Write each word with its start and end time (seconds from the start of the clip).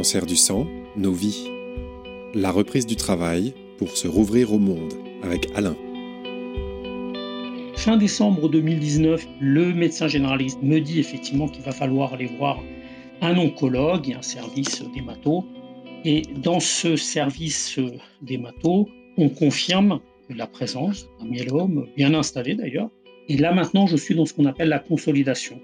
Cancer 0.00 0.24
du 0.24 0.36
sang, 0.36 0.66
nos 0.96 1.12
vies. 1.12 1.46
La 2.32 2.50
reprise 2.50 2.86
du 2.86 2.96
travail 2.96 3.52
pour 3.76 3.98
se 3.98 4.08
rouvrir 4.08 4.50
au 4.50 4.58
monde 4.58 4.94
avec 5.22 5.48
Alain. 5.54 5.76
Fin 7.76 7.98
décembre 7.98 8.48
2019, 8.48 9.28
le 9.40 9.74
médecin 9.74 10.08
généraliste 10.08 10.62
me 10.62 10.78
dit 10.78 11.00
effectivement 11.00 11.48
qu'il 11.48 11.62
va 11.64 11.72
falloir 11.72 12.14
aller 12.14 12.30
voir 12.38 12.62
un 13.20 13.36
oncologue 13.36 14.08
et 14.08 14.14
un 14.14 14.22
service 14.22 14.82
d'hémato. 14.94 15.44
Et 16.06 16.22
dans 16.34 16.60
ce 16.60 16.96
service 16.96 17.78
d'hémato, 18.22 18.88
on 19.18 19.28
confirme 19.28 20.00
la 20.30 20.46
présence 20.46 21.10
d'un 21.20 21.26
myélome 21.26 21.88
bien 21.94 22.14
installé 22.14 22.54
d'ailleurs. 22.54 22.88
Et 23.28 23.36
là 23.36 23.52
maintenant, 23.52 23.86
je 23.86 23.98
suis 23.98 24.14
dans 24.14 24.24
ce 24.24 24.32
qu'on 24.32 24.46
appelle 24.46 24.70
la 24.70 24.78
consolidation 24.78 25.60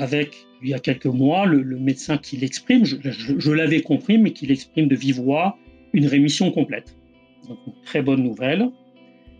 avec, 0.00 0.46
il 0.62 0.70
y 0.70 0.74
a 0.74 0.78
quelques 0.78 1.04
mois, 1.04 1.44
le, 1.44 1.78
médecin 1.78 2.16
qui 2.16 2.38
l'exprime, 2.38 2.86
je, 2.86 3.52
l'avais 3.52 3.82
compris, 3.82 4.16
mais 4.16 4.32
qui 4.32 4.46
l'exprime 4.46 4.88
de 4.88 4.96
vive 4.96 5.20
voix, 5.20 5.58
une 5.92 6.06
rémission 6.06 6.50
complète. 6.50 6.96
Donc, 7.46 7.58
très 7.84 8.00
bonne 8.00 8.22
nouvelle. 8.22 8.70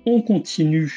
On 0.05 0.20
continue 0.20 0.92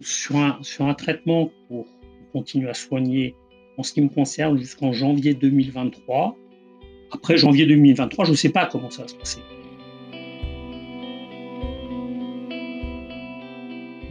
sur 0.00 0.36
un 0.36 0.94
traitement 0.94 1.50
pour 1.66 1.86
continuer 2.32 2.68
à 2.68 2.74
soigner, 2.74 3.34
en 3.78 3.82
ce 3.82 3.94
qui 3.94 4.02
me 4.02 4.10
concerne, 4.10 4.58
jusqu'en 4.58 4.92
janvier 4.92 5.32
2023. 5.32 6.36
Après 7.10 7.38
janvier 7.38 7.64
2023, 7.64 8.26
je 8.26 8.32
ne 8.32 8.36
sais 8.36 8.50
pas 8.50 8.66
comment 8.66 8.90
ça 8.90 9.02
va 9.02 9.08
se 9.08 9.14
passer. 9.14 9.40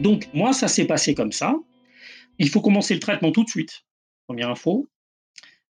Donc, 0.00 0.28
moi, 0.34 0.52
ça 0.52 0.66
s'est 0.66 0.86
passé 0.86 1.14
comme 1.14 1.32
ça. 1.32 1.54
Il 2.40 2.48
faut 2.48 2.60
commencer 2.60 2.92
le 2.92 3.00
traitement 3.00 3.30
tout 3.30 3.44
de 3.44 3.48
suite. 3.48 3.84
Première 4.26 4.50
info 4.50 4.88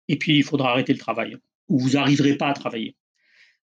et 0.08 0.18
puis 0.18 0.36
il 0.36 0.44
faudra 0.44 0.70
arrêter 0.70 0.92
le 0.92 0.98
travail, 0.98 1.36
ou 1.68 1.78
vous 1.78 1.90
n'arriverez 1.90 2.36
pas 2.36 2.48
à 2.48 2.52
travailler. 2.52 2.96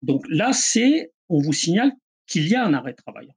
Donc 0.03 0.25
là, 0.29 0.53
c'est, 0.53 1.13
on 1.29 1.41
vous 1.41 1.53
signale 1.53 1.93
qu'il 2.27 2.49
y 2.49 2.55
a 2.55 2.65
un 2.65 2.75
arrêt 2.75 2.93
de 2.93 2.97
travail 2.97 3.29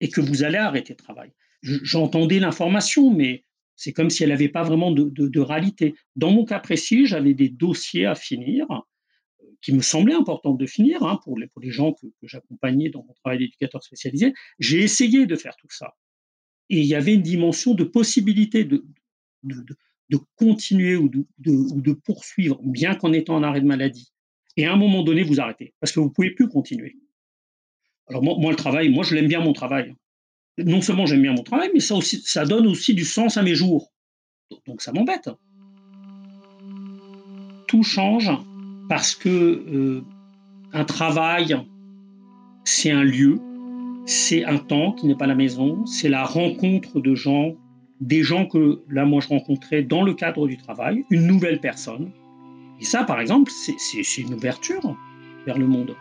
et 0.00 0.08
que 0.08 0.20
vous 0.20 0.42
allez 0.44 0.58
arrêter 0.58 0.94
de 0.94 0.98
travail. 0.98 1.32
J'entendais 1.62 2.38
l'information, 2.38 3.10
mais 3.12 3.44
c'est 3.74 3.92
comme 3.92 4.10
si 4.10 4.22
elle 4.22 4.30
n'avait 4.30 4.48
pas 4.48 4.62
vraiment 4.62 4.92
de, 4.92 5.40
réalité. 5.40 5.94
Dans 6.16 6.30
mon 6.30 6.44
cas 6.44 6.60
précis, 6.60 7.06
j'avais 7.06 7.34
des 7.34 7.48
dossiers 7.48 8.06
à 8.06 8.14
finir 8.14 8.66
euh, 8.70 9.46
qui 9.60 9.72
me 9.72 9.82
semblaient 9.82 10.14
importants 10.14 10.54
de 10.54 10.66
finir 10.66 11.02
hein, 11.02 11.18
pour, 11.24 11.38
les, 11.38 11.48
pour 11.48 11.60
les 11.60 11.70
gens 11.70 11.92
que, 11.92 12.06
j'accompagnais 12.22 12.90
dans 12.90 13.04
mon 13.04 13.12
travail 13.14 13.38
d'éducateur 13.38 13.82
spécialisé. 13.82 14.32
J'ai 14.58 14.82
essayé 14.82 15.26
de 15.26 15.36
faire 15.36 15.56
tout 15.56 15.70
ça. 15.70 15.94
Et 16.70 16.78
il 16.80 16.86
y 16.86 16.94
avait 16.94 17.14
une 17.14 17.22
dimension 17.22 17.74
de 17.74 17.84
possibilité 17.84 18.64
de, 18.64 18.84
de 19.42 19.76
continuer 20.36 20.96
ou 20.96 21.08
de, 21.08 21.26
ou 21.46 21.80
de 21.80 21.92
poursuivre, 21.92 22.58
bien 22.62 22.94
qu'en 22.94 23.12
étant 23.12 23.36
en 23.36 23.42
arrêt 23.42 23.60
de 23.60 23.66
maladie. 23.66 24.12
Et 24.56 24.66
à 24.66 24.72
un 24.72 24.76
moment 24.76 25.02
donné, 25.02 25.22
vous 25.22 25.40
arrêtez, 25.40 25.74
parce 25.80 25.92
que 25.92 26.00
vous 26.00 26.06
ne 26.06 26.12
pouvez 26.12 26.30
plus 26.30 26.48
continuer. 26.48 26.96
Alors 28.08 28.22
moi, 28.22 28.34
moi, 28.38 28.50
le 28.50 28.56
travail, 28.56 28.88
moi 28.88 29.04
je 29.04 29.14
l'aime 29.14 29.28
bien 29.28 29.40
mon 29.40 29.52
travail. 29.52 29.94
Non 30.56 30.80
seulement 30.80 31.06
j'aime 31.06 31.22
bien 31.22 31.34
mon 31.34 31.42
travail, 31.42 31.70
mais 31.72 31.80
ça, 31.80 31.94
aussi, 31.94 32.20
ça 32.24 32.44
donne 32.44 32.66
aussi 32.66 32.94
du 32.94 33.04
sens 33.04 33.36
à 33.36 33.42
mes 33.42 33.54
jours. 33.54 33.92
Donc 34.66 34.82
ça 34.82 34.92
m'embête. 34.92 35.30
Tout 37.68 37.82
change 37.82 38.30
parce 38.88 39.14
que 39.14 39.28
euh, 39.28 40.04
un 40.72 40.84
travail, 40.84 41.56
c'est 42.64 42.90
un 42.90 43.04
lieu, 43.04 43.38
c'est 44.06 44.44
un 44.44 44.58
temps 44.58 44.92
qui 44.92 45.06
n'est 45.06 45.16
pas 45.16 45.26
la 45.26 45.34
maison, 45.34 45.84
c'est 45.86 46.08
la 46.08 46.24
rencontre 46.24 47.00
de 47.00 47.14
gens 47.14 47.54
des 48.00 48.22
gens 48.22 48.46
que 48.46 48.82
là, 48.88 49.04
moi, 49.04 49.20
je 49.20 49.28
rencontrais 49.28 49.82
dans 49.82 50.02
le 50.02 50.14
cadre 50.14 50.46
du 50.46 50.56
travail, 50.56 51.04
une 51.10 51.26
nouvelle 51.26 51.60
personne. 51.60 52.10
Et 52.80 52.84
ça, 52.84 53.04
par 53.04 53.20
exemple, 53.20 53.50
c'est 53.50 54.22
une 54.22 54.34
ouverture 54.34 54.96
vers 55.46 55.58
le 55.58 55.66
monde. 55.66 55.96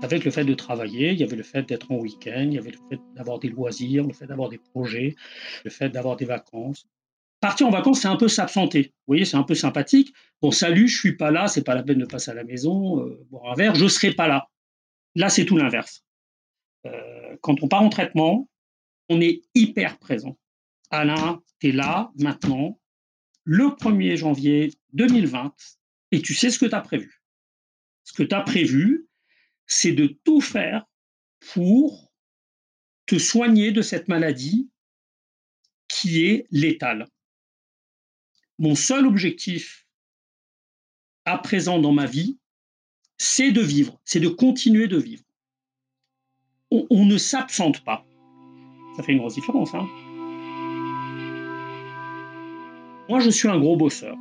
Avec 0.00 0.24
le 0.24 0.30
fait 0.30 0.44
de 0.44 0.54
travailler, 0.54 1.10
il 1.10 1.18
y 1.18 1.24
avait 1.24 1.36
le 1.36 1.42
fait 1.42 1.68
d'être 1.68 1.90
en 1.90 1.96
week-end, 1.96 2.46
il 2.46 2.54
y 2.54 2.58
avait 2.58 2.70
le 2.70 2.78
fait 2.88 3.00
d'avoir 3.16 3.40
des 3.40 3.48
loisirs, 3.48 4.06
le 4.06 4.12
fait 4.12 4.26
d'avoir 4.26 4.48
des 4.48 4.58
projets, 4.58 5.16
le 5.64 5.70
fait 5.70 5.88
d'avoir 5.88 6.16
des 6.16 6.24
vacances. 6.24 6.86
Partir 7.40 7.66
en 7.66 7.70
vacances, 7.70 8.00
c'est 8.00 8.08
un 8.08 8.16
peu 8.16 8.28
s'absenter. 8.28 8.82
Vous 8.82 9.12
voyez, 9.14 9.24
c'est 9.24 9.36
un 9.36 9.42
peu 9.42 9.54
sympathique. 9.54 10.12
Bon, 10.40 10.50
salut, 10.50 10.88
je 10.88 10.98
suis 10.98 11.16
pas 11.16 11.30
là, 11.30 11.48
c'est 11.48 11.64
pas 11.64 11.74
la 11.74 11.82
peine 11.82 11.98
de 11.98 12.04
passer 12.04 12.30
à 12.30 12.34
la 12.34 12.44
maison, 12.44 13.00
euh, 13.00 13.26
boire 13.30 13.52
un 13.52 13.54
verre, 13.54 13.74
je 13.74 13.86
serai 13.88 14.12
pas 14.12 14.28
là. 14.28 14.48
Là, 15.14 15.28
c'est 15.28 15.44
tout 15.44 15.56
l'inverse. 15.56 16.04
Euh, 16.86 17.36
quand 17.42 17.62
on 17.62 17.68
part 17.68 17.82
en 17.82 17.88
traitement, 17.88 18.48
on 19.08 19.20
est 19.20 19.42
hyper 19.54 19.98
présent. 19.98 20.38
Alain, 20.90 21.42
tu 21.60 21.68
es 21.68 21.72
là, 21.72 22.12
maintenant, 22.16 22.80
le 23.44 23.66
1er 23.66 24.16
janvier 24.16 24.72
2020, 24.92 25.54
et 26.12 26.22
tu 26.22 26.34
sais 26.34 26.50
ce 26.50 26.58
que 26.58 26.66
tu 26.66 26.74
as 26.74 26.80
prévu. 26.80 27.22
Ce 28.04 28.12
que 28.12 28.22
tu 28.22 28.34
as 28.34 28.42
prévu, 28.42 29.08
c'est 29.66 29.92
de 29.92 30.06
tout 30.24 30.40
faire 30.40 30.86
pour 31.52 32.12
te 33.06 33.18
soigner 33.18 33.72
de 33.72 33.82
cette 33.82 34.08
maladie 34.08 34.70
qui 35.88 36.24
est 36.24 36.46
létale. 36.50 37.08
Mon 38.58 38.74
seul 38.74 39.06
objectif 39.06 39.86
à 41.24 41.38
présent 41.38 41.78
dans 41.78 41.92
ma 41.92 42.06
vie, 42.06 42.38
c'est 43.18 43.52
de 43.52 43.60
vivre, 43.60 44.00
c'est 44.04 44.20
de 44.20 44.28
continuer 44.28 44.88
de 44.88 44.96
vivre 44.96 45.24
on, 46.70 47.04
ne 47.04 47.16
s'absente 47.16 47.84
pas. 47.84 48.04
Ça 48.96 49.02
fait 49.02 49.12
une 49.12 49.18
grosse 49.18 49.34
différence. 49.34 49.74
Hein 49.74 49.86
Moi, 53.08 53.20
je 53.20 53.30
suis 53.30 53.48
un 53.48 53.58
gros 53.58 53.76
bosseur. 53.76 54.16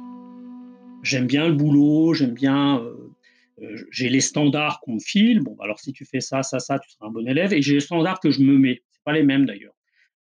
J'aime 1.03 1.27
bien 1.27 1.47
le 1.47 1.53
boulot, 1.53 2.13
j'aime 2.13 2.33
bien. 2.33 2.79
Euh, 2.79 3.13
euh, 3.61 3.75
j'ai 3.91 4.09
les 4.09 4.21
standards 4.21 4.79
qu'on 4.81 4.95
me 4.95 4.99
file. 4.99 5.39
Bon, 5.39 5.57
alors 5.59 5.79
si 5.79 5.91
tu 5.93 6.05
fais 6.05 6.21
ça, 6.21 6.43
ça, 6.43 6.59
ça, 6.59 6.79
tu 6.79 6.89
seras 6.89 7.07
un 7.07 7.11
bon 7.11 7.27
élève. 7.27 7.53
Et 7.53 7.61
j'ai 7.61 7.73
les 7.73 7.79
standards 7.81 8.19
que 8.19 8.31
je 8.31 8.41
me 8.41 8.57
mets. 8.57 8.83
C'est 8.91 9.03
pas 9.03 9.13
les 9.13 9.23
mêmes 9.23 9.45
d'ailleurs. 9.45 9.75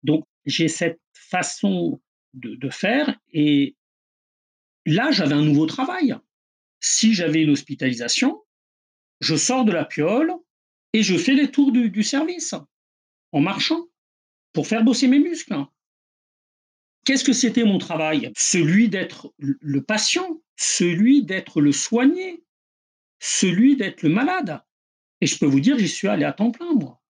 Donc, 0.04 0.26
j'ai 0.46 0.68
cette 0.68 1.00
façon 1.14 2.02
de, 2.34 2.56
de 2.56 2.70
faire. 2.70 3.18
Et 3.34 3.76
là, 4.86 5.12
j'avais 5.12 5.34
un 5.34 5.44
nouveau 5.44 5.66
travail. 5.66 6.16
Si 6.80 7.14
j'avais 7.14 7.42
une 7.42 7.50
hospitalisation, 7.52 8.42
je 9.22 9.36
sors 9.36 9.66
de 9.66 9.72
la 9.72 9.86
piole, 9.86 10.34
et 10.96 11.04
je 11.04 11.18
fais 11.18 11.34
les 11.34 11.52
tours 11.52 11.74
du, 11.74 12.04
service 12.04 12.56
en 13.34 13.42
marchant 13.42 13.86
pour 14.54 14.66
faire 14.66 14.82
bosser 14.82 15.10
mes 15.10 15.20
muscles. 15.20 15.54
Qu'est-ce 17.04 17.26
que 17.26 17.34
c'était 17.34 17.66
mon 17.66 17.80
travail? 17.80 18.32
Celui 18.38 18.88
d'être 18.88 19.34
le 19.38 19.84
patient, 19.84 20.42
celui 20.56 21.26
d'être 21.26 21.60
le 21.60 21.74
soigné, 21.74 22.46
celui 23.20 23.76
d'être 23.76 24.04
le 24.04 24.10
malade. 24.10 24.62
Et 25.20 25.28
je 25.28 25.38
peux 25.38 25.46
vous 25.46 25.60
dire, 25.60 25.78
j'y 25.78 25.90
suis 25.90 26.08
allé 26.08 26.24
à 26.24 26.32
temps 26.32 26.52
plein, 26.52 26.74
moi. 26.74 27.02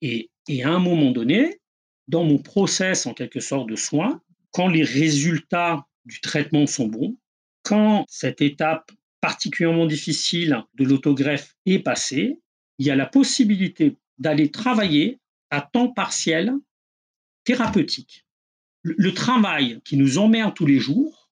Et, 0.00 0.30
et, 0.48 0.64
à 0.64 0.70
un 0.70 0.78
moment 0.78 1.10
donné, 1.10 1.60
dans 2.08 2.24
mon 2.24 2.38
process 2.38 3.04
en 3.04 3.12
quelque 3.12 3.40
sorte 3.40 3.68
de 3.68 3.76
soins, 3.76 4.22
quand 4.52 4.68
les 4.68 4.82
résultats 4.82 5.86
du 6.06 6.22
traitement 6.22 6.66
sont 6.66 6.88
bons, 6.88 7.18
quand 7.64 8.06
cette 8.08 8.40
étape 8.40 8.90
particulièrement 9.20 9.84
difficile 9.84 10.64
de 10.72 10.84
l'autogreffe 10.84 11.54
est 11.66 11.80
passée, 11.80 12.40
il 12.78 12.86
y 12.86 12.90
a 12.90 12.96
la 12.96 13.06
possibilité 13.06 13.96
d'aller 14.18 14.50
travailler 14.50 15.18
à 15.50 15.60
temps 15.60 15.88
partiel 15.88 16.54
thérapeutique. 17.44 18.26
Le, 18.82 19.12
travail 19.12 19.80
qui 19.84 19.96
nous 19.96 20.18
emmerde 20.18 20.54
tous 20.54 20.66
les 20.66 20.78
jours 20.78 21.30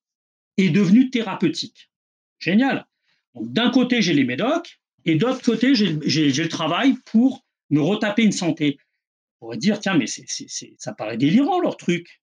est 0.56 0.70
devenu 0.70 1.10
thérapeutique. 1.10 1.90
Génial. 2.38 2.86
D'un 3.34 3.70
côté, 3.70 4.02
j'ai 4.02 4.12
les 4.12 4.24
médocs, 4.24 4.80
et 5.04 5.16
d'autre 5.16 5.42
côté, 5.42 5.74
j'ai 5.74 5.92
le 5.92 6.48
travail 6.48 6.96
pour 7.04 7.44
me 7.70 7.80
retaper 7.80 8.24
une 8.24 8.32
santé. 8.32 8.78
On 9.40 9.46
pourrait 9.46 9.56
dire, 9.58 9.78
tiens, 9.78 9.96
mais 9.96 10.06
ça 10.06 10.92
paraît 10.94 11.16
délirant 11.16 11.60
leur 11.60 11.76
truc. 11.76 12.20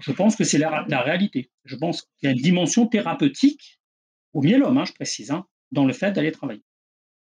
je 0.00 0.12
pense 0.12 0.34
que 0.34 0.44
c'est 0.44 0.58
la, 0.58 1.02
réalité. 1.02 1.50
Je 1.64 1.76
pense 1.76 2.02
qu'il 2.02 2.26
y 2.26 2.26
a 2.28 2.30
une 2.30 2.42
dimension 2.42 2.86
thérapeutique 2.86 3.80
au 4.32 4.42
myélome, 4.42 4.78
hein, 4.78 4.84
je 4.84 4.92
précise, 4.92 5.30
hein, 5.30 5.46
dans 5.70 5.84
le 5.84 5.92
fait 5.92 6.12
d'aller 6.12 6.32
travailler. 6.32 6.62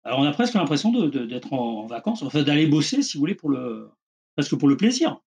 Alors, 0.07 0.21
on 0.21 0.25
a 0.25 0.31
presque 0.31 0.55
l'impression 0.55 0.93
d'être 0.93 1.53
en, 1.53 1.85
vacances, 1.87 2.23
enfin 2.23 2.45
d'aller 2.45 2.69
bosser, 2.69 3.03
si 3.03 3.17
vous 3.17 3.23
voulez, 3.23 3.35
pour 3.35 3.51
le, 3.51 3.91
presque 4.37 4.57
pour 4.57 4.69
le 4.69 4.77
plaisir. 4.77 5.21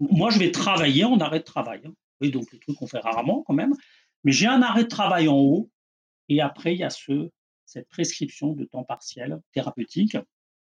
Moi, 0.00 0.30
je 0.30 0.38
vais 0.38 0.50
travailler 0.50 1.04
en 1.04 1.18
arrêt 1.20 1.40
de 1.40 1.44
travail. 1.44 1.82
Hein. 1.84 1.92
Donc 2.30 2.50
le 2.50 2.58
truc 2.58 2.76
qu'on 2.76 2.86
fait 2.86 3.00
rarement 3.00 3.42
quand 3.46 3.52
même. 3.52 3.74
Mais 4.24 4.32
j'ai 4.32 4.46
un 4.46 4.62
arrêt 4.62 4.84
de 4.84 4.88
travail 4.88 5.28
en 5.28 5.36
haut, 5.36 5.70
et 6.30 6.40
après, 6.40 6.74
il 6.74 6.78
y 6.78 6.82
a 6.82 6.88
ce, 6.88 7.28
cette 7.66 7.90
prescription 7.90 8.54
de 8.54 8.64
temps 8.64 8.84
partiel 8.84 9.38
thérapeutique. 9.52 10.16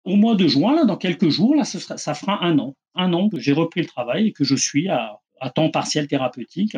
Au 0.02 0.16
mois 0.16 0.34
de 0.34 0.48
juin, 0.48 0.74
là, 0.74 0.84
dans 0.84 0.96
quelques 0.96 1.28
jours, 1.28 1.54
là, 1.54 1.64
ça 1.64 2.14
fera 2.14 2.44
un 2.44 2.58
an. 2.58 2.76
Un 2.96 3.12
an 3.12 3.28
que 3.28 3.38
j'ai 3.38 3.52
repris 3.52 3.82
le 3.82 3.86
travail 3.86 4.26
et 4.26 4.32
que 4.32 4.42
je 4.42 4.56
suis 4.56 4.88
à 4.88 5.20
temps 5.54 5.70
partiel 5.70 6.08
thérapeutique. 6.08 6.76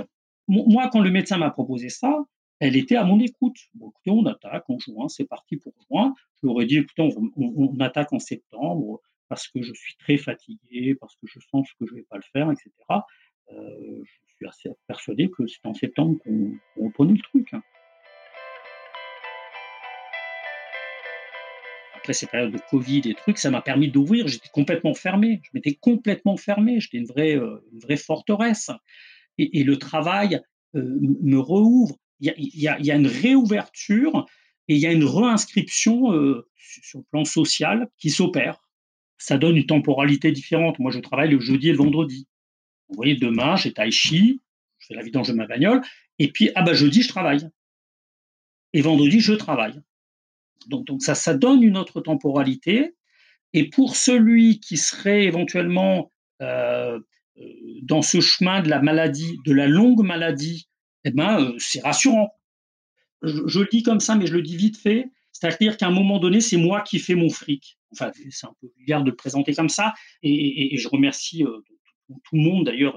Moi, 0.49 0.91
quand 0.93 1.01
le 1.01 1.11
médecin 1.11 1.39
m'a 1.39 1.51
proposé 1.51 1.89
ça, 1.89 2.27
elle 2.63 2.77
était 2.77 2.97
à 2.97 3.05
mon 3.05 3.19
écoute. 3.19 3.59
Bon, 3.75 3.91
écoutez, 3.91 4.11
on 4.11 4.25
attaque 4.27 4.71
en 4.71 4.79
juin, 4.79 5.09
c'est 5.09 5.25
parti 5.25 5.57
pour 5.57 5.73
juin. 5.89 6.15
Je 6.41 6.47
leur 6.47 6.61
ai 6.63 6.67
dit, 6.67 6.79
écoutez, 6.79 7.03
on, 7.37 7.81
attaque 7.81 8.13
en 8.13 8.21
septembre 8.21 9.01
parce 9.29 9.49
que 9.49 9.63
je 9.63 9.73
suis 9.75 9.97
très 9.97 10.17
fatigué, 10.17 10.95
parce 10.95 11.17
que 11.17 11.27
je 11.27 11.41
sens 11.51 11.69
que 11.73 11.87
je 11.87 11.93
ne 11.93 11.99
vais 11.99 12.07
pas 12.09 12.17
le 12.17 12.23
faire, 12.33 12.51
etc. 12.51 12.71
je 13.51 14.35
suis 14.37 14.47
assez 14.47 14.71
persuadé 14.87 15.29
que 15.29 15.47
c'est 15.49 15.67
en 15.67 15.75
septembre 15.75 16.19
qu'on 16.23 16.85
reprenait 16.85 17.15
le 17.15 17.23
truc. 17.23 17.53
Hein. 17.53 17.63
après 22.03 22.15
ces 22.15 22.27
périodes 22.27 22.51
de 22.51 22.59
Covid 22.69 23.03
et 23.05 23.15
trucs, 23.15 23.39
ça 23.39 23.51
m'a 23.53 23.63
permis 23.63 23.89
d'ouvrir. 23.89 24.27
J'étais 24.27 24.49
complètement 24.49 24.93
fermé. 24.93 25.41
Je 25.45 25.51
m'étais 25.55 25.75
complètement 25.75 26.37
fermé. 26.37 26.81
J'étais 26.81 26.99
une 26.99 27.07
vraie, 27.07 27.37
euh, 27.37 27.65
une 27.73 27.79
vraie 27.79 27.97
forteresse. 27.97 28.73
Et, 29.39 29.63
le 29.63 29.79
travail 29.79 30.41
euh, 30.75 30.99
me 31.23 31.39
rouvre. 31.39 31.97
Il 32.23 32.31
y, 32.55 32.69
a, 32.69 32.95
une 32.95 33.09
réouverture 33.09 34.27
et 34.69 34.77
il 34.77 34.81
y 34.81 34.87
a 34.87 34.93
une 34.93 35.05
réinscription 35.05 36.13
euh, 36.13 36.49
sur 36.57 37.01
le 37.01 37.05
plan 37.11 37.25
social 37.25 37.89
qui 37.99 38.11
s'opère. 38.11 38.63
Ça 39.19 39.39
donne 39.39 39.57
une 39.57 39.67
temporalité 39.67 40.31
différente. 40.31 40.79
Moi, 40.79 40.93
je 40.93 41.01
travaille 41.01 41.31
le 41.31 41.41
jeudi 41.41 41.69
et 41.69 41.73
le 41.73 41.79
vendredi. 41.79 42.29
Vous 42.89 42.95
voyez, 42.95 43.17
demain, 43.17 43.57
j'ai 43.57 43.73
tai 43.73 43.91
chi, 43.91 44.41
je 44.79 44.87
fais 44.87 44.95
la 44.95 45.03
vidange 45.03 45.29
de 45.29 45.33
ma 45.33 45.47
bagnole, 45.47 45.83
et 46.21 46.31
puis, 46.31 46.51
ah 46.55 46.63
bah, 46.63 46.75
jeudi, 46.75 47.03
je 47.03 47.09
travaille. 47.09 47.49
Et 48.73 48.83
vendredi, 48.83 49.19
je 49.19 49.33
travaille. 49.33 49.81
Donc, 50.69 50.87
ça, 51.01 51.17
ça 51.17 51.35
donne 51.35 51.63
une 51.65 51.77
autre 51.77 52.01
temporalité. 52.01 52.95
Et 53.53 53.69
pour 53.69 53.97
celui 53.97 54.61
qui 54.61 54.77
serait 54.77 55.25
éventuellement 55.25 56.13
euh, 56.41 57.01
euh, 57.39 57.43
dans 57.83 58.03
ce 58.03 58.21
chemin 58.21 58.63
de 58.63 58.69
la 58.69 58.81
maladie, 58.81 59.39
de 59.45 59.53
la 59.53 59.67
longue 59.67 60.05
maladie, 60.05 60.69
eh 61.05 61.11
ben, 61.11 61.41
euh, 61.41 61.55
c'est 61.59 61.81
rassurant. 61.81 62.35
Je, 63.23 63.61
le 63.61 63.69
dis 63.71 63.83
comme 63.83 64.01
ça, 64.01 64.17
mais 64.17 64.27
je 64.27 64.33
le 64.33 64.43
dis 64.43 64.57
vite 64.57 64.77
fait. 64.77 65.11
C'est-à-dire 65.33 65.77
qu'à 65.77 65.87
un 65.87 65.93
moment 65.93 66.19
donné, 66.19 66.41
c'est 66.41 66.57
moi 66.57 66.83
qui 66.83 66.99
fais 66.99 67.15
mon 67.15 67.31
fric. 67.31 67.79
Enfin, 67.93 68.11
c'est 68.31 68.47
un 68.47 68.55
peu 68.61 68.69
vulgaire 68.77 69.03
de 69.03 69.11
le 69.11 69.17
présenter 69.17 69.55
comme 69.55 69.69
ça. 69.69 69.95
Et, 70.23 70.77
je 70.77 70.89
remercie 70.89 71.45
tout, 71.45 72.37
le 72.37 72.41
monde 72.41 72.67
d'ailleurs. 72.67 72.97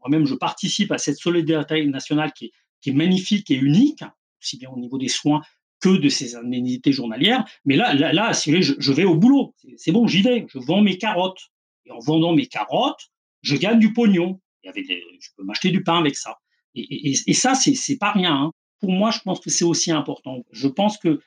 Moi-même, 0.00 0.26
je 0.26 0.34
participe 0.34 0.92
à 0.92 0.98
cette 0.98 1.16
solidarité 1.16 1.84
nationale 1.86 2.32
qui 2.32 2.52
est, 2.86 2.92
magnifique 2.92 3.50
et 3.50 3.56
unique, 3.56 4.04
aussi 4.40 4.58
bien 4.58 4.70
au 4.70 4.78
niveau 4.78 4.96
des 4.96 5.08
soins 5.08 5.42
que 5.80 5.96
de 5.96 6.08
ces 6.08 6.36
indemnités 6.36 6.92
journalières. 6.92 7.44
Mais 7.64 7.74
là, 7.76 7.94
là, 7.94 8.12
là 8.12 8.32
je, 8.32 8.74
je 8.78 8.92
vais 8.92 9.04
au 9.04 9.16
boulot. 9.16 9.54
C'est 9.76 9.90
bon, 9.90 10.06
j'y 10.06 10.22
vais. 10.22 10.46
Je 10.48 10.58
vends 10.58 10.82
mes 10.82 10.98
carottes. 10.98 11.50
Et 11.86 11.90
en 11.90 11.98
vendant 11.98 12.32
mes 12.32 12.46
carottes, 12.46 13.10
je 13.42 13.56
gagne 13.56 13.78
du 13.78 13.92
pognon. 13.92 14.40
Je 14.64 15.28
peux 15.36 15.44
m'acheter 15.44 15.70
du 15.70 15.82
pain 15.82 15.98
avec 15.98 16.16
ça. 16.16 16.38
Et, 16.76 17.10
et, 17.10 17.16
et 17.26 17.34
ça, 17.34 17.54
c'est 17.54 17.98
pas 17.98 18.12
rien. 18.12 18.34
Hein. 18.34 18.52
Pour 18.80 18.92
moi, 18.92 19.10
je 19.10 19.18
pense 19.20 19.40
que 19.40 19.50
c'est 19.50 19.64
aussi 19.64 19.90
important. 19.90 20.44
Je 20.52 20.68
pense 20.68 20.98
que 20.98 21.20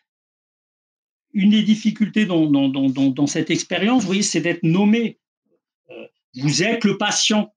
une 1.34 1.52
des 1.52 1.64
difficultés 1.64 2.26
dans, 2.26 3.28
cette 3.28 3.50
expérience, 3.50 4.06
vous 4.06 4.22
c'est 4.22 4.42
d'être 4.42 4.64
nommé. 4.64 5.20
Euh, 5.90 6.08
vous 6.36 6.64
êtes 6.64 6.84
le 6.84 6.98
patient, 6.98 7.54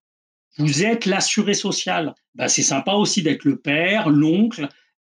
vous 0.58 0.84
êtes 0.84 1.06
l'assuré 1.06 1.54
social. 1.54 2.14
Ben, 2.34 2.48
c'est 2.48 2.62
sympa 2.62 2.92
aussi 2.92 3.22
d'être 3.22 3.44
le 3.44 3.58
père, 3.58 4.10
l'oncle 4.10 4.68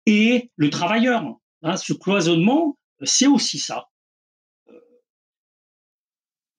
et 0.06 0.50
le 0.56 0.70
travailleur. 0.70 1.38
Hein, 1.62 1.76
ce 1.76 1.92
cloisonnement, 1.92 2.78
c'est 3.02 3.26
aussi 3.26 3.58
ça. 3.58 3.88
Euh, 4.68 4.80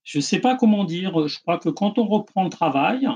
je 0.03 0.19
ne 0.19 0.23
sais 0.23 0.39
pas 0.39 0.55
comment 0.55 0.83
dire, 0.83 1.27
je 1.27 1.39
crois 1.39 1.57
que 1.57 1.69
quand 1.69 1.97
on 1.97 2.07
reprend 2.07 2.43
le 2.43 2.49
travail, 2.49 3.07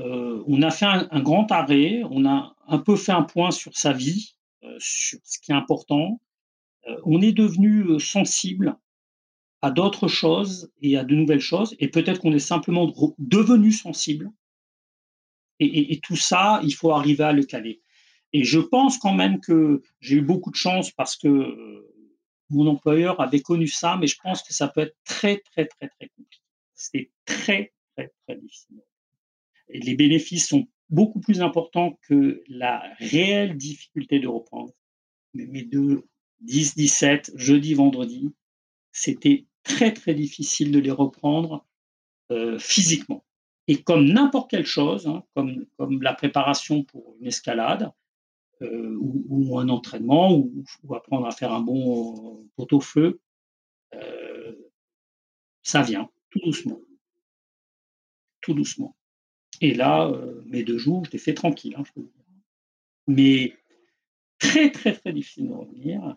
euh, 0.00 0.42
on 0.46 0.62
a 0.62 0.70
fait 0.70 0.86
un, 0.86 1.20
grand 1.20 1.50
arrêt, 1.52 2.02
on 2.10 2.24
a 2.26 2.56
un 2.66 2.78
peu 2.78 2.96
fait 2.96 3.12
un 3.12 3.22
point 3.22 3.50
sur 3.50 3.76
sa 3.76 3.92
vie, 3.92 4.34
euh, 4.64 4.76
sur 4.78 5.18
ce 5.24 5.38
qui 5.38 5.52
est 5.52 5.54
important. 5.54 6.20
on 7.04 7.20
est 7.22 7.32
devenu 7.32 8.00
sensible 8.00 8.76
à 9.62 9.70
d'autres 9.70 10.08
choses 10.08 10.72
et 10.82 10.96
à 10.96 11.04
de 11.04 11.14
nouvelles 11.14 11.40
choses, 11.40 11.76
et 11.78 11.88
peut-être 11.88 12.20
qu'on 12.20 12.32
est 12.32 12.40
simplement 12.40 12.92
devenu 13.18 13.70
sensible. 13.72 14.30
et, 15.60 16.00
tout 16.02 16.16
ça, 16.16 16.60
il 16.64 16.74
faut 16.74 16.90
arriver 16.90 17.24
à 17.24 17.32
le 17.32 17.44
caler. 17.44 17.82
Et 18.32 18.44
je 18.44 18.58
pense 18.58 18.98
quand 18.98 19.14
même 19.14 19.40
que 19.40 19.82
j'ai 20.00 20.16
eu 20.16 20.22
beaucoup 20.22 20.50
de 20.50 20.56
chance 20.56 20.90
parce 20.90 21.16
que 21.16 21.28
euh, 21.28 21.94
mon 22.50 22.66
employeur 22.66 23.20
avait 23.20 23.40
connu 23.40 23.66
ça, 23.66 23.96
mais 23.98 24.06
je 24.06 24.16
pense 24.22 24.42
que 24.42 24.54
ça 24.54 24.68
peut 24.68 24.80
être 24.80 24.96
très, 25.04 25.38
très, 25.38 25.66
très, 25.66 25.88
très 25.88 26.08
compliqué. 26.08 26.42
C'est 26.74 27.10
très, 27.26 27.72
très, 27.94 28.12
très 28.26 28.36
difficile. 28.36 28.82
Les 29.72 29.94
bénéfices 29.94 30.48
sont 30.48 30.66
beaucoup 30.90 31.20
plus 31.20 31.40
importants 31.40 31.98
que 32.08 32.42
la 32.48 32.82
réelle 32.98 33.56
difficulté 33.56 34.20
de 34.20 34.28
reprendre. 34.28 34.72
Mais 35.34 35.46
mes 35.46 35.62
deux 35.62 36.04
10, 36.40 36.74
17, 36.74 37.32
jeudi, 37.36 37.74
vendredi, 37.74 38.34
c'était 38.90 39.46
très, 39.62 39.92
très 39.92 40.14
difficile 40.14 40.72
de 40.72 40.78
les 40.78 40.90
reprendre 40.90 41.64
euh, 42.30 42.58
physiquement. 42.58 43.24
Et 43.68 43.82
comme 43.82 44.06
n'importe 44.06 44.50
quelle 44.50 44.66
chose, 44.66 45.06
hein, 45.06 45.22
comme, 45.34 45.66
la 46.02 46.14
préparation 46.14 46.84
pour 46.84 47.16
une 47.20 47.26
escalade, 47.26 47.90
euh, 48.60 48.96
ou, 49.00 49.58
un 49.58 49.68
entraînement, 49.68 50.34
ou, 50.34 50.64
apprendre 50.94 51.26
à 51.26 51.30
faire 51.30 51.52
un 51.52 51.60
bon 51.60 52.48
pot-au-feu, 52.56 53.20
euh, 53.94 54.52
ça 55.62 55.82
vient 55.82 56.08
tout 56.30 56.40
doucement. 56.40 56.80
Tout 58.40 58.54
doucement. 58.54 58.96
Et 59.62 59.74
là, 59.74 60.08
euh, 60.08 60.42
mes 60.46 60.64
deux 60.64 60.76
jours, 60.76 61.04
je 61.04 61.12
les 61.12 61.18
fais 61.18 61.34
tranquille, 61.34 61.74
hein, 61.78 61.84
je 61.86 61.92
peux 61.92 62.02
dire. 62.02 62.10
Mais 63.06 63.56
très, 64.38 64.72
très, 64.72 64.92
très 64.92 65.12
difficile 65.12 65.48
de 65.48 65.54
revenir 65.54 66.16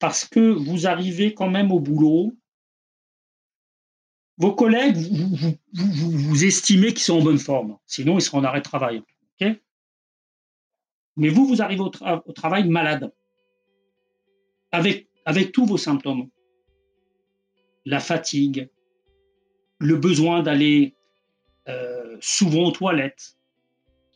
parce 0.00 0.24
que 0.24 0.40
vous 0.40 0.88
arrivez 0.88 1.32
quand 1.32 1.48
même 1.48 1.70
au 1.70 1.78
boulot. 1.78 2.36
Vos 4.36 4.52
collègues, 4.52 4.96
vous, 4.96 5.56
vous 5.72 6.44
estimez 6.44 6.88
qu'ils 6.88 7.04
sont 7.04 7.20
en 7.20 7.22
bonne 7.22 7.38
forme. 7.38 7.78
Sinon, 7.86 8.18
ils 8.18 8.22
seront 8.22 8.38
en 8.38 8.44
arrêt 8.44 8.58
de 8.58 8.64
travail. 8.64 9.00
mais 11.16 11.28
vous, 11.28 11.46
vous 11.46 11.62
arrivez 11.62 11.82
au, 11.82 11.90
travail 12.32 12.68
malade, 12.68 13.14
avec, 14.72 15.08
avec 15.24 15.52
tous 15.52 15.66
vos 15.66 15.78
symptômes. 15.78 16.28
La 17.84 18.00
fatigue, 18.00 18.68
le 19.78 19.94
besoin 19.96 20.42
d'aller 20.42 20.96
euh, 21.68 22.16
souvent 22.20 22.64
aux 22.64 22.72
toilettes, 22.72 23.36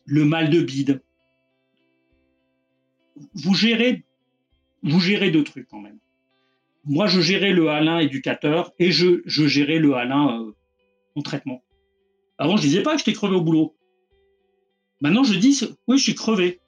le 0.04 0.24
mal 0.24 0.50
de 0.50 0.60
bide. 0.60 1.02
Vous 3.34 3.54
gérez, 3.54 4.04
vous 4.82 5.00
gérez 5.00 5.30
deux 5.30 5.44
trucs 5.44 5.68
quand 5.68 5.80
même. 5.80 5.98
Moi, 6.84 7.06
je 7.06 7.20
gérais 7.20 7.52
le 7.52 7.68
Alain 7.68 7.98
éducateur 7.98 8.72
et 8.78 8.92
je, 8.92 9.20
gérais 9.26 9.78
le 9.78 9.94
Alain 9.94 10.40
euh, 10.40 10.52
en 11.16 11.22
traitement. 11.22 11.62
Avant, 12.38 12.56
je 12.56 12.62
disais 12.62 12.82
pas 12.82 12.92
que 12.92 12.98
j'étais 12.98 13.12
crevé 13.12 13.34
au 13.34 13.40
boulot. 13.40 13.76
Maintenant, 15.00 15.24
je 15.24 15.34
dis, 15.34 15.60
oui, 15.88 15.98
je 15.98 16.02
suis 16.02 16.14
crevé. 16.14 16.60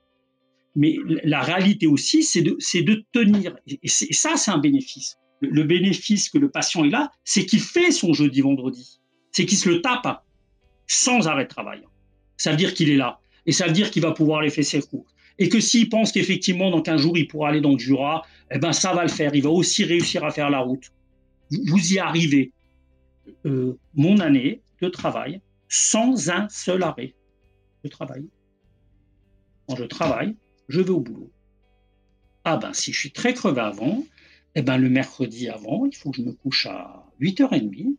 Mais 0.75 0.97
la 1.25 1.41
réalité 1.41 1.87
aussi, 1.87 2.23
c'est 2.23 2.43
de, 2.43 3.05
tenir. 3.13 3.57
Et, 3.67 3.89
ça, 3.89 4.37
c'est 4.37 4.51
un 4.51 4.59
bénéfice. 4.59 5.17
Le, 5.41 5.63
bénéfice 5.63 6.29
que 6.29 6.39
le 6.39 6.51
patient 6.51 6.85
est 6.85 6.91
là, 6.91 7.11
c'est 7.25 7.47
qu'il 7.47 7.61
fait 7.61 7.91
son 7.91 8.13
jeudi 8.13 8.41
vendredi. 8.41 9.01
C'est 9.33 9.47
qu'il 9.47 9.59
se 9.59 9.69
le 9.69 9.81
tape 9.81 10.25
sans 10.89 11.29
arrêt 11.29 11.45
de 11.45 11.49
travail. 11.49 11.83
Ça 12.37 12.51
veut 12.51 12.57
dire 12.57 12.75
qu'il 12.75 12.91
est 12.91 12.97
là. 12.97 13.21
Et 13.47 13.53
ça 13.53 13.67
veut 13.67 13.73
dire 13.73 13.91
qu'il 13.91 14.03
va 14.03 14.13
pouvoir 14.13 14.43
les 14.43 14.51
faire 14.51 14.65
ses 14.65 14.83
courses. 14.83 15.15
Et 15.39 15.49
que 15.49 15.61
s'il 15.61 15.89
pense 15.89 16.11
qu'effectivement, 16.11 16.71
dans 16.71 16.83
15 16.83 17.01
jours, 17.01 17.17
il 17.17 17.29
pourra 17.29 17.51
aller 17.51 17.61
dans 17.61 17.73
le 17.73 17.79
Jura, 17.79 18.27
eh 18.51 18.59
ben, 18.59 18.73
ça 18.73 18.93
va 18.93 19.03
le 19.03 19.09
faire. 19.09 19.35
Il 19.35 19.43
va 19.43 19.51
aussi 19.51 19.85
réussir 19.85 20.25
à 20.25 20.31
faire 20.31 20.51
la 20.51 20.59
route. 20.59 20.91
Vous 21.51 21.93
y 21.93 21.99
arrivez. 21.99 22.53
Euh, 23.47 23.79
mon 23.95 24.19
année 24.19 24.63
de 24.81 24.89
travail 24.89 25.41
sans 25.69 26.31
un 26.31 26.49
seul 26.49 26.83
arrêt 26.83 27.15
de 27.85 27.89
travail. 27.89 28.27
Quand 29.69 29.77
je 29.77 29.85
travaille, 29.85 30.35
je 30.69 30.81
vais 30.81 30.91
au 30.91 31.01
boulot. 31.01 31.31
Ah 32.45 32.57
ben, 32.57 32.73
si 32.73 32.93
je 32.93 32.99
suis 32.99 33.13
très 33.13 33.35
crevé 33.35 33.61
avant, 33.61 34.05
eh 34.55 34.63
ben, 34.63 34.79
le 34.79 34.89
mercredi 34.89 35.49
avant, 35.49 35.85
il 35.87 35.95
faut 35.95 36.11
que 36.11 36.17
je 36.17 36.23
me 36.23 36.33
couche 36.33 36.67
à 36.67 37.07
8h30. 37.21 37.97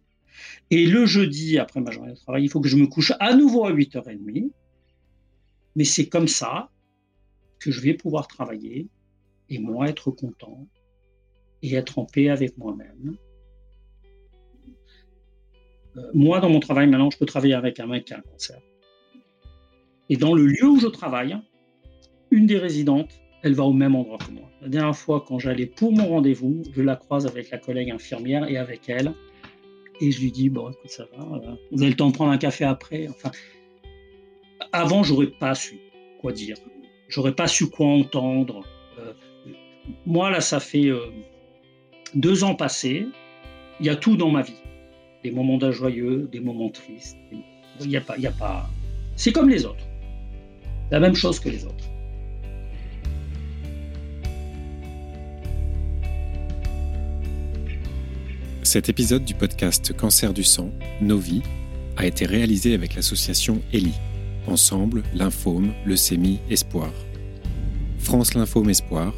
Et 0.71 0.86
le 0.86 1.05
jeudi, 1.05 1.57
après 1.57 1.81
ma 1.81 1.91
journée 1.91 2.12
de 2.12 2.17
travail, 2.17 2.43
il 2.43 2.50
faut 2.50 2.62
que 2.62 2.69
je 2.69 2.77
me 2.77 2.88
couche 2.88 3.13
à 3.19 3.36
nouveau 3.36 3.65
à 3.65 3.71
8h30. 3.71 4.51
Mais 5.75 5.83
c'est 5.83 6.07
comme 6.07 6.27
ça 6.27 6.69
que 7.59 7.71
je 7.71 7.81
vais 7.81 7.93
pouvoir 7.93 8.27
travailler 8.27 8.88
et 9.50 9.59
moi 9.59 9.88
être 9.88 10.12
content 10.12 10.67
et 11.62 11.75
être 11.75 12.00
en 12.00 12.05
paix 12.05 12.29
avec 12.29 12.57
moi-même. 12.57 13.15
Euh, 15.98 16.01
moi, 16.13 16.39
dans 16.39 16.50
mon 16.50 16.59
travail, 16.59 16.88
maintenant, 16.88 17.09
je 17.09 17.17
peux 17.17 17.25
travailler 17.25 17.53
avec 17.53 17.79
un 17.79 17.88
mec 17.88 18.05
qui 18.05 18.13
a 18.13 18.17
un 18.17 18.21
cancer. 18.21 18.59
Et 20.09 20.17
dans 20.17 20.33
le 20.33 20.45
lieu 20.45 20.67
où 20.67 20.79
je 20.79 20.88
travaille, 20.88 21.38
une 22.31 22.45
des 22.45 22.57
résidentes, 22.57 23.19
elle 23.43 23.53
va 23.53 23.63
au 23.63 23.74
même 23.74 23.95
endroit 23.95 24.17
que 24.17 24.31
moi. 24.31 24.50
La 24.62 24.69
dernière 24.69 24.95
fois, 24.95 25.24
quand 25.25 25.39
j'allais 25.39 25.65
pour 25.65 25.91
mon 25.91 26.07
rendez-vous, 26.07 26.63
je 26.74 26.81
la 26.81 26.95
croise 26.95 27.25
avec 27.25 27.50
la 27.51 27.57
collègue 27.57 27.91
infirmière 27.91 28.48
et 28.48 28.57
avec 28.57 28.89
elle. 28.89 29.13
Et 30.01 30.12
je 30.12 30.22
lui 30.22 30.32
dis, 30.32 30.50
bon, 30.50 30.70
écoute, 30.70 30.89
ça 30.89 31.06
va, 31.13 31.24
euh, 31.24 31.56
vous 31.72 31.82
avez 31.82 31.89
le 31.89 31.96
temps 31.96 32.10
de 32.10 32.13
prendre 32.13 32.32
un 32.32 32.38
café 32.38 32.63
après. 32.63 33.08
Enfin, 33.10 33.32
avant, 34.72 35.03
j'aurais 35.03 35.27
pas 35.27 35.56
su 35.56 35.79
quoi 36.22 36.32
dire. 36.32 36.58
J'aurais 37.08 37.34
pas 37.34 37.48
su 37.48 37.70
quoi 37.70 37.88
entendre. 37.88 38.63
Euh, 39.00 39.13
moi, 40.06 40.29
là, 40.29 40.41
ça 40.41 40.60
fait 40.60 40.88
euh, 40.88 41.08
deux 42.13 42.44
ans 42.44 42.56
passés. 42.56 43.08
Il 43.79 43.86
y 43.86 43.89
a 43.89 43.96
tout 43.96 44.15
dans 44.15 44.29
ma 44.29 44.41
vie. 44.41 44.62
Des 45.24 45.32
moments 45.32 45.60
joyeux, 45.72 46.29
des 46.32 46.39
moments 46.39 46.70
tristes, 46.70 47.18
Il 47.82 47.96
a 47.98 48.01
pas, 48.01 48.15
il 48.18 48.24
y 48.24 48.27
a 48.27 48.32
pas. 48.32 48.70
C'est 49.15 49.34
comme 49.34 49.50
les 49.50 49.65
autres. 49.65 49.86
La 50.91 51.00
même 51.00 51.15
chose 51.15 51.39
que 51.39 51.50
les 51.50 51.65
autres. 51.65 51.86
Cet 58.69 58.88
épisode 58.88 59.25
du 59.25 59.33
podcast 59.33 59.97
Cancer 59.97 60.31
du 60.31 60.43
sang, 60.43 60.69
Nos 61.01 61.17
vies, 61.17 61.41
a 61.97 62.05
été 62.05 62.27
réalisé 62.27 62.75
avec 62.75 62.93
l'association 62.93 63.63
ELI, 63.73 63.95
Ensemble, 64.45 65.01
Lymphome, 65.15 65.73
Leucémie, 65.88 66.38
Espoir. 66.51 66.91
France 67.97 68.35
Lymphome 68.35 68.69
Espoir, 68.69 69.15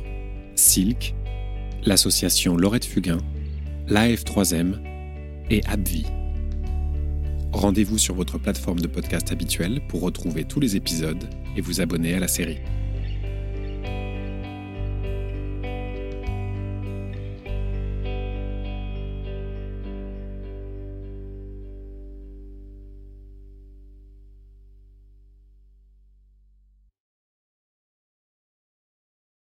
Silk, 0.55 1.15
l'association 1.83 2.55
Laurette 2.55 2.85
Fugain, 2.85 3.17
l'AF3M 3.89 4.75
et 5.49 5.61
AbbVie. 5.65 6.07
Rendez-vous 7.51 7.97
sur 7.97 8.15
votre 8.15 8.37
plateforme 8.37 8.79
de 8.79 8.87
podcast 8.87 9.33
habituelle 9.33 9.81
pour 9.89 9.99
retrouver 9.99 10.45
tous 10.45 10.61
les 10.61 10.77
épisodes 10.77 11.27
et 11.57 11.61
vous 11.61 11.81
abonner 11.81 12.13
à 12.13 12.21
la 12.21 12.29
série. 12.29 12.59